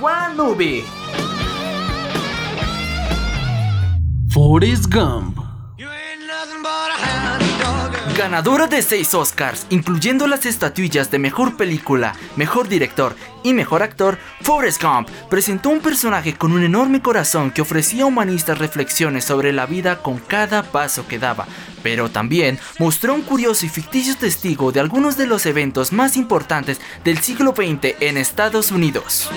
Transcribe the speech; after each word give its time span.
One 0.00 0.36
Movie. 0.36 0.82
Forrest 4.30 4.90
Gump. 4.90 5.47
Ganadora 8.18 8.66
de 8.66 8.82
6 8.82 9.14
Oscars, 9.14 9.64
incluyendo 9.70 10.26
las 10.26 10.44
estatuillas 10.44 11.08
de 11.12 11.20
Mejor 11.20 11.56
Película, 11.56 12.16
Mejor 12.34 12.66
Director 12.66 13.14
y 13.44 13.54
Mejor 13.54 13.84
Actor, 13.84 14.18
Forrest 14.40 14.82
Gump 14.82 15.08
presentó 15.30 15.68
un 15.68 15.78
personaje 15.78 16.34
con 16.34 16.50
un 16.50 16.64
enorme 16.64 17.00
corazón 17.00 17.52
que 17.52 17.62
ofrecía 17.62 18.06
humanistas 18.06 18.58
reflexiones 18.58 19.24
sobre 19.24 19.52
la 19.52 19.66
vida 19.66 20.02
con 20.02 20.18
cada 20.18 20.64
paso 20.64 21.06
que 21.06 21.20
daba, 21.20 21.46
pero 21.84 22.10
también 22.10 22.58
mostró 22.80 23.14
un 23.14 23.22
curioso 23.22 23.66
y 23.66 23.68
ficticio 23.68 24.16
testigo 24.16 24.72
de 24.72 24.80
algunos 24.80 25.16
de 25.16 25.28
los 25.28 25.46
eventos 25.46 25.92
más 25.92 26.16
importantes 26.16 26.80
del 27.04 27.18
siglo 27.18 27.54
XX 27.54 27.94
en 28.00 28.16
Estados 28.16 28.72
Unidos. 28.72 29.30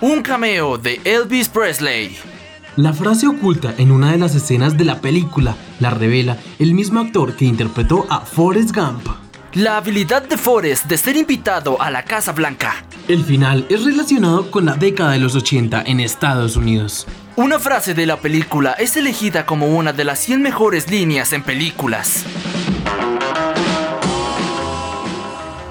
Un 0.00 0.22
cameo 0.22 0.78
de 0.78 1.00
Elvis 1.02 1.48
Presley. 1.48 2.35
La 2.76 2.92
frase 2.92 3.26
oculta 3.26 3.74
en 3.78 3.90
una 3.90 4.12
de 4.12 4.18
las 4.18 4.34
escenas 4.34 4.76
de 4.76 4.84
la 4.84 5.00
película 5.00 5.56
la 5.80 5.88
revela 5.88 6.36
el 6.58 6.74
mismo 6.74 7.00
actor 7.00 7.34
que 7.34 7.46
interpretó 7.46 8.04
a 8.10 8.20
Forrest 8.20 8.76
Gump. 8.76 9.08
La 9.54 9.78
habilidad 9.78 10.28
de 10.28 10.36
Forrest 10.36 10.84
de 10.84 10.98
ser 10.98 11.16
invitado 11.16 11.80
a 11.80 11.90
la 11.90 12.04
Casa 12.04 12.32
Blanca. 12.32 12.84
El 13.08 13.24
final 13.24 13.64
es 13.70 13.82
relacionado 13.82 14.50
con 14.50 14.66
la 14.66 14.74
década 14.74 15.12
de 15.12 15.20
los 15.20 15.34
80 15.34 15.84
en 15.86 16.00
Estados 16.00 16.56
Unidos. 16.56 17.06
Una 17.36 17.58
frase 17.58 17.94
de 17.94 18.04
la 18.04 18.18
película 18.18 18.72
es 18.72 18.94
elegida 18.98 19.46
como 19.46 19.68
una 19.68 19.94
de 19.94 20.04
las 20.04 20.18
100 20.18 20.42
mejores 20.42 20.90
líneas 20.90 21.32
en 21.32 21.42
películas. 21.44 22.24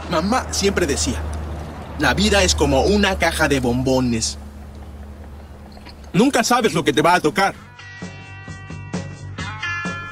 Mamá 0.09 0.48
siempre 0.50 0.88
decía, 0.88 1.22
la 2.00 2.16
vida 2.16 2.42
es 2.42 2.56
como 2.56 2.81
una 2.81 3.20
caja 3.20 3.48
de 3.48 3.59
bombones. 3.59 4.39
Nunca 6.16 6.45
sabes 6.45 6.73
lo 6.73 6.81
que 6.81 6.94
te 6.94 7.02
va 7.02 7.16
a 7.16 7.19
tocar. 7.19 7.53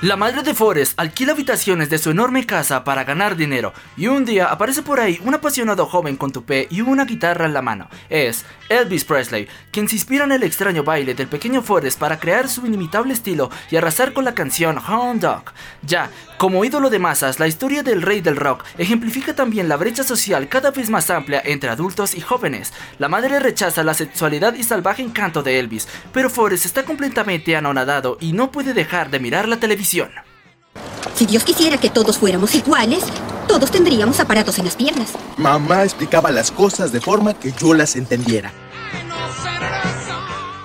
La 0.03 0.17
madre 0.17 0.43
de 0.43 0.53
Forrest 0.53 0.99
alquila 0.99 1.31
habitaciones 1.31 1.89
de 1.89 1.97
su 1.97 2.11
enorme 2.11 2.45
casa 2.45 2.83
para 2.83 3.05
ganar 3.05 3.37
dinero 3.37 3.71
y 3.95 4.07
un 4.07 4.25
día 4.25 4.47
aparece 4.47 4.81
por 4.81 4.99
ahí 4.99 5.17
un 5.23 5.33
apasionado 5.33 5.85
joven 5.85 6.17
con 6.17 6.33
tupé 6.33 6.67
y 6.69 6.81
una 6.81 7.05
guitarra 7.05 7.45
en 7.45 7.53
la 7.53 7.61
mano. 7.61 7.87
Es 8.09 8.43
Elvis 8.67 9.05
Presley, 9.05 9.47
quien 9.71 9.87
se 9.87 9.95
inspira 9.95 10.25
en 10.25 10.33
el 10.33 10.43
extraño 10.43 10.83
baile 10.83 11.13
del 11.13 11.29
pequeño 11.29 11.61
Forrest 11.61 11.97
para 11.97 12.19
crear 12.19 12.49
su 12.49 12.65
inimitable 12.65 13.13
estilo 13.13 13.49
y 13.71 13.77
arrasar 13.77 14.11
con 14.11 14.25
la 14.25 14.35
canción 14.35 14.77
Hound 14.77 15.21
Dog. 15.21 15.53
Ya, 15.83 16.09
como 16.37 16.65
ídolo 16.65 16.89
de 16.89 16.99
masas, 16.99 17.39
la 17.39 17.47
historia 17.47 17.81
del 17.81 18.01
rey 18.01 18.19
del 18.19 18.35
rock 18.35 18.65
ejemplifica 18.77 19.33
también 19.33 19.69
la 19.69 19.77
brecha 19.77 20.03
social 20.03 20.49
cada 20.49 20.71
vez 20.71 20.89
más 20.89 21.09
amplia 21.11 21.41
entre 21.45 21.69
adultos 21.69 22.13
y 22.13 22.19
jóvenes. 22.19 22.73
La 22.99 23.07
madre 23.07 23.39
rechaza 23.39 23.83
la 23.83 23.93
sexualidad 23.93 24.53
y 24.55 24.63
salvaje 24.63 25.01
encanto 25.01 25.43
de 25.43 25.59
Elvis, 25.59 25.87
pero 26.11 26.29
Forrest 26.29 26.65
está 26.65 26.83
completamente 26.83 27.55
anonadado 27.55 28.17
y 28.19 28.33
no 28.33 28.51
puede 28.51 28.73
dejar 28.73 29.09
de 29.09 29.21
mirar 29.21 29.47
la 29.47 29.61
televisión. 29.61 29.92
Si 31.16 31.25
Dios 31.25 31.44
quisiera 31.44 31.77
que 31.77 31.89
todos 31.89 32.17
fuéramos 32.17 32.55
iguales, 32.55 33.03
todos 33.47 33.69
tendríamos 33.69 34.19
aparatos 34.19 34.58
en 34.58 34.66
las 34.66 34.75
piernas. 34.75 35.13
Mamá 35.38 35.83
explicaba 35.83 36.31
las 36.31 36.52
cosas 36.52 36.91
de 36.91 36.99
forma 36.99 37.33
que 37.33 37.52
yo 37.52 37.73
las 37.73 37.95
entendiera. 37.95 38.52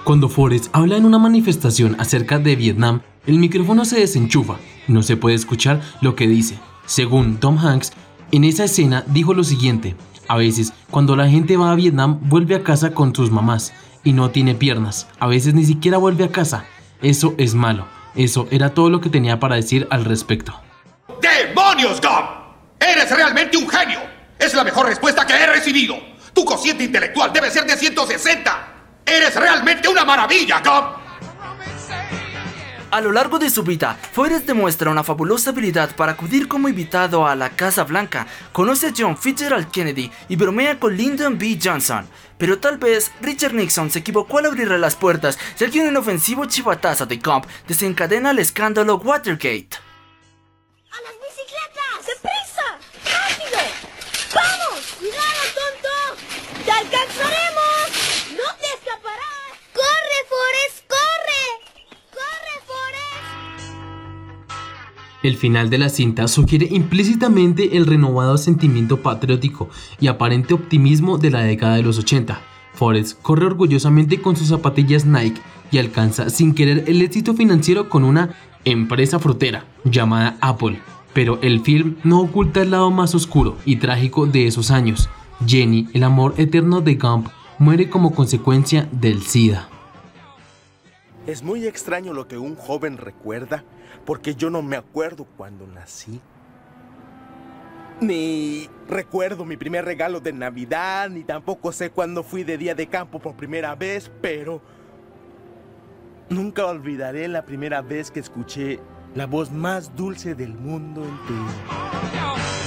Cuando 0.05 0.31
Forrest 0.31 0.69
habla 0.73 0.97
en 0.97 1.05
una 1.05 1.19
manifestación 1.19 1.97
acerca 2.01 2.39
de 2.39 2.57
Vietnam, 2.57 3.03
el 3.27 3.39
micrófono 3.39 3.85
se 3.85 4.01
desenchufa 4.01 4.57
y 4.87 4.93
no 4.93 5.03
se 5.03 5.19
puede 5.19 5.37
escuchar 5.37 5.83
lo 6.01 6.17
que 6.17 6.27
dice. 6.27 6.59
Según 6.87 7.37
Tom 7.37 7.59
Hanks, 7.59 7.93
en 8.33 8.45
esa 8.45 8.65
escena 8.65 9.05
dijo 9.09 9.35
lo 9.35 9.45
siguiente, 9.45 9.97
a 10.27 10.37
veces 10.39 10.73
cuando 10.91 11.15
la 11.15 11.29
gente 11.29 11.59
va 11.59 11.73
a 11.73 11.75
Vietnam 11.75 12.21
vuelve 12.23 12.55
a 12.55 12.63
casa 12.63 12.95
con 12.95 13.15
sus 13.15 13.31
mamás 13.31 13.75
y 14.03 14.15
no 14.15 14.31
tiene 14.31 14.55
piernas, 14.55 15.07
a 15.19 15.27
veces 15.27 15.53
ni 15.53 15.67
siquiera 15.67 15.99
vuelve 15.99 16.25
a 16.25 16.33
casa. 16.33 16.65
Eso 17.03 17.35
es 17.37 17.55
malo. 17.55 17.98
Eso 18.19 18.49
era 18.51 18.75
todo 18.75 18.91
lo 18.91 19.01
que 19.01 19.11
tenía 19.11 19.39
para 19.39 19.55
decir 19.55 19.87
al 19.91 20.05
respecto. 20.05 20.61
¡Demonios, 21.23 22.01
Gump! 22.01 22.29
¡Eres 22.81 23.09
realmente 23.13 23.57
un 23.57 23.69
genio! 23.69 24.01
Es 24.37 24.55
la 24.55 24.65
mejor 24.65 24.87
respuesta 24.87 25.25
que 25.25 25.35
he 25.35 25.47
recibido. 25.47 25.97
Tu 26.33 26.45
cociente 26.45 26.83
intelectual 26.83 27.33
debe 27.33 27.49
ser 27.49 27.65
de 27.65 27.77
160. 27.77 28.69
¡Eres 29.07 29.37
realmente 29.37 29.89
una 29.89 30.05
maravilla, 30.05 30.59
Gump! 30.59 30.98
A 32.91 33.03
lo 33.03 33.13
largo 33.13 33.39
de 33.39 33.51
su 33.51 33.65
vida, 33.65 33.99
Forrest 34.13 34.47
demuestra 34.47 34.91
una 34.91 35.05
fabulosa 35.05 35.51
habilidad 35.51 35.95
para 35.95 36.13
acudir 36.13 36.49
como 36.49 36.71
invitado 36.71 37.27
a 37.27 37.37
la 37.37 37.51
Casa 37.51 37.85
Blanca, 37.85 38.27
conoce 38.51 38.87
a 38.87 38.95
John 38.97 39.19
Fitzgerald 39.19 39.71
Kennedy 39.71 40.11
y 40.31 40.37
bromea 40.37 40.81
con 40.81 40.97
Lyndon 40.97 41.37
B. 41.37 41.59
Johnson. 41.63 42.07
Pero 42.39 42.61
tal 42.61 42.79
vez 42.79 43.13
Richard 43.21 43.53
Nixon 43.53 43.91
se 43.91 43.99
equivocó 43.99 44.39
al 44.39 44.47
abrirle 44.47 44.79
las 44.79 44.97
puertas, 44.97 45.39
ya 45.59 45.69
que 45.69 45.81
un 45.81 45.89
inofensivo 45.89 46.47
chivatazo 46.47 47.05
de 47.05 47.19
Gump 47.19 47.45
desencadena 47.67 48.31
el 48.31 48.39
escándalo 48.39 48.97
Watergate. 48.97 49.88
El 65.23 65.37
final 65.37 65.69
de 65.69 65.79
la 65.79 65.89
cinta 65.89 66.29
sugiere 66.29 66.69
implícitamente 66.71 67.77
el 67.77 67.87
renovado 67.87 68.39
sentimiento 68.39 69.03
patriótico 69.03 69.69
y 70.01 70.07
aparente 70.07 70.55
optimismo 70.55 71.19
de 71.19 71.31
la 71.31 71.41
década 71.41 71.75
de 71.75 71.83
los 71.83 71.99
80. 71.99 72.41
Forrest 72.75 73.21
corre 73.21 73.47
orgullosamente 73.47 74.21
con 74.23 74.37
sus 74.37 74.49
zapatillas 74.49 75.05
Nike 75.05 75.41
y 75.73 75.79
alcanza 75.79 76.31
sin 76.31 76.55
querer 76.55 76.85
el 76.87 77.03
éxito 77.03 77.35
financiero 77.35 77.89
con 77.89 78.05
una 78.05 78.37
empresa 78.65 79.19
frutera 79.19 79.67
llamada 79.85 80.37
Apple. 80.41 80.81
Pero 81.15 81.41
el 81.43 81.61
film 81.61 81.97
no 82.05 82.21
oculta 82.21 82.63
el 82.63 82.71
lado 82.71 82.93
más 82.93 83.15
oscuro 83.17 83.57
y 83.65 83.77
trágico 83.77 84.27
de 84.27 84.47
esos 84.47 84.71
años. 84.71 85.09
Jenny, 85.45 85.89
el 85.95 86.05
amor 86.05 86.35
eterno 86.37 86.81
de 86.81 86.95
Gump, 86.95 87.29
muere 87.59 87.91
como 87.91 88.15
consecuencia 88.15 88.89
del 88.93 89.23
SIDA. 89.23 89.69
Es 91.29 91.43
muy 91.43 91.67
extraño 91.67 92.15
lo 92.15 92.27
que 92.27 92.39
un 92.39 92.57
joven 92.57 92.97
recuerda, 92.97 93.63
porque 94.07 94.35
yo 94.35 94.49
no 94.49 94.63
me 94.63 94.77
acuerdo 94.77 95.27
cuando 95.37 95.67
nací. 95.67 96.23
Ni 98.01 98.67
recuerdo 98.89 99.45
mi 99.45 99.59
primer 99.59 99.85
regalo 99.85 100.21
de 100.21 100.33
Navidad, 100.33 101.11
ni 101.11 101.25
tampoco 101.25 101.71
sé 101.71 101.91
cuándo 101.91 102.23
fui 102.23 102.45
de 102.45 102.57
día 102.57 102.75
de 102.75 102.87
campo 102.87 103.19
por 103.19 103.35
primera 103.35 103.75
vez, 103.75 104.11
pero 104.23 104.63
nunca 106.31 106.65
olvidaré 106.65 107.29
la 107.29 107.45
primera 107.45 107.83
vez 107.83 108.11
que 108.11 108.21
escuché 108.21 108.81
la 109.15 109.27
voz 109.27 109.51
más 109.51 109.95
dulce 109.95 110.35
del 110.35 110.55
mundo 110.55 111.05
entero. 111.05 112.58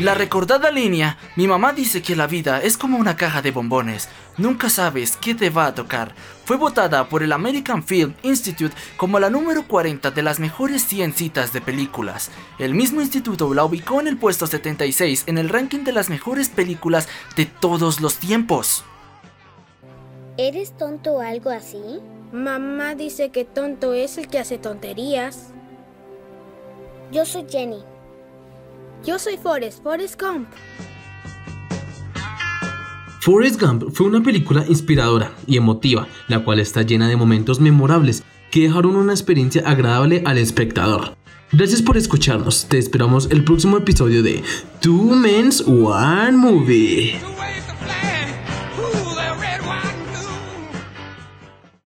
La 0.00 0.12
recordada 0.12 0.70
línea, 0.70 1.16
mi 1.36 1.46
mamá 1.46 1.72
dice 1.72 2.02
que 2.02 2.16
la 2.16 2.26
vida 2.26 2.60
es 2.60 2.76
como 2.76 2.98
una 2.98 3.16
caja 3.16 3.40
de 3.40 3.50
bombones, 3.50 4.10
nunca 4.36 4.68
sabes 4.68 5.16
qué 5.16 5.34
te 5.34 5.48
va 5.48 5.64
a 5.64 5.74
tocar, 5.74 6.14
fue 6.44 6.58
votada 6.58 7.08
por 7.08 7.22
el 7.22 7.32
American 7.32 7.82
Film 7.82 8.12
Institute 8.22 8.74
como 8.98 9.18
la 9.18 9.30
número 9.30 9.66
40 9.66 10.10
de 10.10 10.22
las 10.22 10.38
mejores 10.38 10.84
100 10.84 11.14
citas 11.14 11.54
de 11.54 11.62
películas. 11.62 12.30
El 12.58 12.74
mismo 12.74 13.00
instituto 13.00 13.54
la 13.54 13.64
ubicó 13.64 13.98
en 13.98 14.06
el 14.06 14.18
puesto 14.18 14.46
76 14.46 15.24
en 15.28 15.38
el 15.38 15.48
ranking 15.48 15.84
de 15.84 15.92
las 15.92 16.10
mejores 16.10 16.50
películas 16.50 17.08
de 17.34 17.46
todos 17.46 18.02
los 18.02 18.16
tiempos. 18.16 18.84
¿Eres 20.36 20.76
tonto 20.76 21.14
o 21.14 21.20
algo 21.22 21.48
así? 21.48 22.00
Mamá 22.32 22.96
dice 22.96 23.30
que 23.30 23.46
tonto 23.46 23.94
es 23.94 24.18
el 24.18 24.28
que 24.28 24.40
hace 24.40 24.58
tonterías. 24.58 25.54
Yo 27.10 27.24
soy 27.24 27.46
Jenny. 27.48 27.95
Yo 29.04 29.18
soy 29.18 29.36
Forrest, 29.36 29.82
Forrest 29.82 30.20
Gump. 30.20 30.48
Forrest 33.20 33.60
Gump 33.60 33.84
fue 33.92 34.06
una 34.06 34.22
película 34.22 34.64
inspiradora 34.68 35.32
y 35.46 35.56
emotiva, 35.56 36.06
la 36.28 36.44
cual 36.44 36.60
está 36.60 36.82
llena 36.82 37.08
de 37.08 37.16
momentos 37.16 37.60
memorables 37.60 38.22
que 38.50 38.62
dejaron 38.62 38.96
una 38.96 39.12
experiencia 39.12 39.62
agradable 39.68 40.22
al 40.24 40.38
espectador. 40.38 41.16
Gracias 41.52 41.82
por 41.82 41.96
escucharnos, 41.96 42.66
te 42.68 42.78
esperamos 42.78 43.28
el 43.30 43.44
próximo 43.44 43.78
episodio 43.78 44.22
de 44.22 44.42
Two 44.80 45.14
Men's 45.14 45.60
One 45.60 46.32
Movie. 46.32 47.35